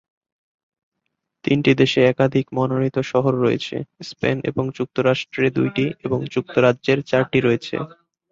[1.45, 3.75] তিনটি দেশে একাধিক মনোনীত শহর রয়েছে:
[4.09, 7.75] স্পেন এবং যুক্তরাষ্ট্রে দুইটি রয়েছে এবং যুক্তরাজ্যের চারটি রয়েছে।